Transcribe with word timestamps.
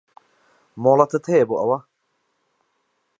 مۆڵەتت 0.83 1.23
هەیە 1.31 1.45
بۆ 1.49 1.55
ئەوە؟ 1.59 1.77